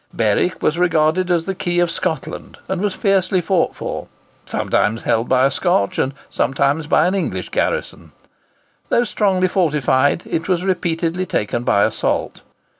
Berwick 0.11 0.63
was 0.63 0.79
regarded 0.79 1.29
as 1.29 1.45
the 1.45 1.53
key 1.53 1.79
of 1.79 1.91
Scotland, 1.91 2.57
and 2.67 2.81
was 2.81 2.95
fiercely 2.95 3.39
fought 3.39 3.75
for, 3.75 4.07
sometimes 4.47 5.03
held 5.03 5.29
by 5.29 5.45
a 5.45 5.51
Scotch 5.51 5.99
and 5.99 6.15
sometimes 6.27 6.87
by 6.87 7.05
an 7.05 7.13
English 7.13 7.49
garrison. 7.49 8.11
Though 8.89 9.03
strongly 9.03 9.47
fortified, 9.47 10.23
it 10.25 10.47
was 10.47 10.65
repeatedly 10.65 11.27
taken 11.27 11.61
by 11.63 11.83
assault. 11.83 12.41